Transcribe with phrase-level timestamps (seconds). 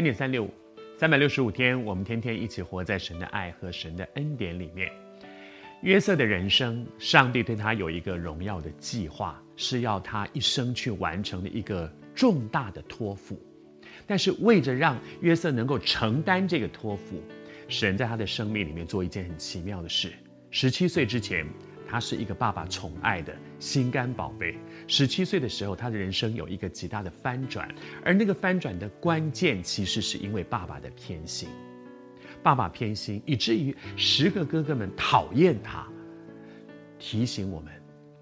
[0.00, 0.50] 恩典三六五，
[0.96, 4.90] 三百六十五天，我们天天一起活在神的爱和神的恩典里面。
[5.82, 13.38] 约瑟的人生，上帝对他有一个荣耀的计划，是要他一生去完成的一个重大的托付。
[14.06, 17.22] 但是为着让约瑟能够承担这个托付，
[17.68, 20.10] 神在他的生命里面做一件很奇妙的事。
[20.50, 21.46] 十七岁之前，
[21.90, 24.56] 他是一个爸爸宠爱的心肝宝贝。
[24.86, 27.68] 十七岁的时候，他的人生有一个极大的翻转，
[28.04, 31.48] 而那个翻转的关键，其实是因为爸爸的偏心。
[32.44, 35.84] 爸爸偏心，以至于十个哥哥们讨厌他，
[36.98, 37.72] 提醒我们，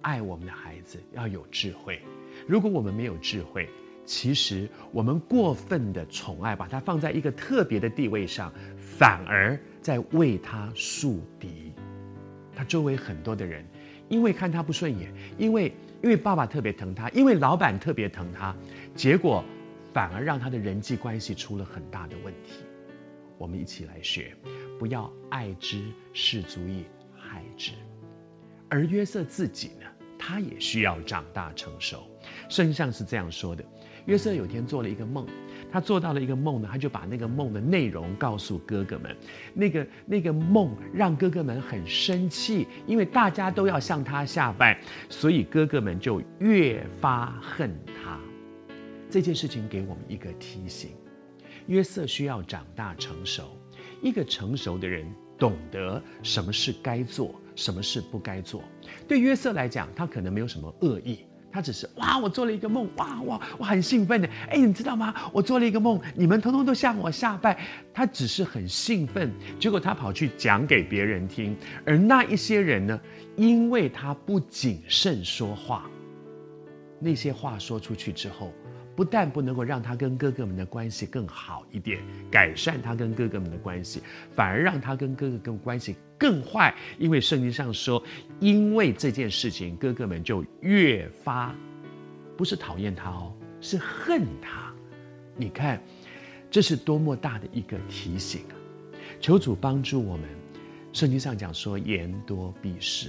[0.00, 2.02] 爱我们的孩子要有智慧。
[2.48, 3.68] 如果我们没有智慧，
[4.04, 11.72] 其实我们过分的宠爱，把他放在一个特别的地位上，反而在为他树敌。
[12.54, 13.64] 他周围很多的人，
[14.08, 15.72] 因为看他不顺眼，因为
[16.02, 18.54] 因为爸爸特别疼他，因为老板特别疼他，
[18.94, 19.44] 结果
[19.92, 22.64] 反而让他的人际关系出了很大的问题。
[23.38, 24.36] 我们一起来学，
[24.78, 26.84] 不要爱之，是足以
[27.16, 27.72] 害之。
[28.68, 29.86] 而约瑟自己呢，
[30.18, 32.08] 他也需要长大成熟。
[32.52, 33.64] 圣经上是这样说的：
[34.04, 35.26] 约瑟有天做了一个梦，
[35.72, 39.16] 他做到了一个梦呢，他就把那个梦的内容告诉哥哥们。
[39.54, 48.20] 那个那个梦让哥哥们很生气，因为大家都要向他下拜，所以哥哥们就越发恨他。
[49.08, 50.90] 这件事情给我们一个提醒。
[51.68, 53.56] 约瑟需要长大成熟，
[54.02, 58.62] 一个成熟的人懂得什么事该做，什么事不该做。
[59.08, 64.28] 对约瑟来讲，他可能没有什么恶意，他只是哇，我做了一个梦，哇哇，我很兴奋的。
[64.48, 65.14] 哎，你知道吗？
[65.32, 67.58] 我做了一个梦，你们通通都向我下拜。
[67.92, 71.54] 他只是很兴奋，结果他跑去讲给别人听，
[71.84, 72.98] 而那一些人呢，
[73.36, 75.84] 因为他不谨慎说话，
[76.98, 78.50] 那些话说出去之后。
[78.94, 84.02] 不但不能够让他跟哥哥们的关系更好一点，改善他跟哥哥们的关系，
[84.34, 86.74] 反而让他跟哥哥跟关系更坏。
[86.98, 88.02] 因为圣经上说，
[88.38, 91.54] 因为这件事情，哥哥们就越发
[92.36, 94.72] 不是讨厌他哦，是恨他。
[95.36, 95.82] 你看，
[96.50, 98.54] 这是多么大的一个提醒啊！
[99.18, 100.26] 求主帮助我们。
[100.92, 103.08] 圣经上讲说，言多必失，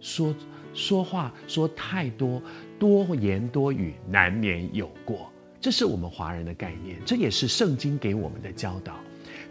[0.00, 0.34] 说。
[0.72, 2.40] 说话说太多，
[2.78, 5.28] 多言多语，难免有过。
[5.60, 8.94] 这是我们华人的概念，这也是圣经给我们的教导。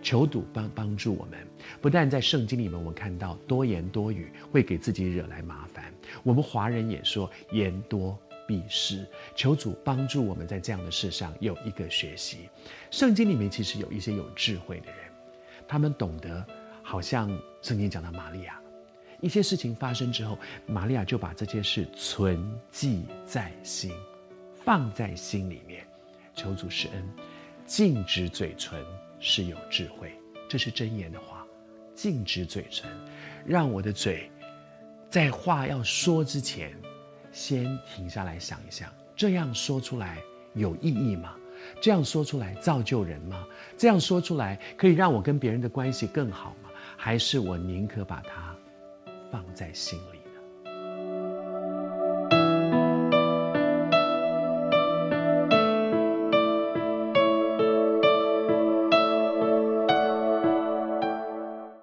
[0.01, 1.45] 求主帮帮助我们，
[1.81, 5.93] 不但在圣经里面我们看到多言多语会给自己惹来麻烦，
[6.23, 8.17] 我们华人也说言多
[8.47, 9.05] 必失。
[9.35, 12.47] 求主帮助我们在这样的事上有一个学习。
[12.91, 14.99] 圣经里面其实有一些有智慧的人，
[15.67, 16.45] 他们懂得，
[16.81, 17.29] 好像
[17.61, 18.57] 圣经讲到玛利亚。
[19.21, 22.41] 一些事情发生之后，玛利亚就把这件事存
[22.71, 23.91] 记在心，
[24.53, 25.85] 放在心里面，
[26.35, 27.07] 求主施恩，
[27.65, 28.83] 禁止嘴唇
[29.19, 30.11] 是有智慧，
[30.47, 31.45] 这是箴言的话。
[31.93, 32.89] 禁止嘴唇，
[33.45, 34.31] 让我的嘴
[35.09, 36.73] 在话要说之前，
[37.33, 40.17] 先停下来想一想，这样说出来
[40.53, 41.35] 有意义吗？
[41.81, 43.45] 这样说出来造就人吗？
[43.77, 46.69] 这样说出来可以让我跟别人的关系更好吗？
[46.95, 48.48] 还是我宁可把它
[49.31, 50.28] 放在心里。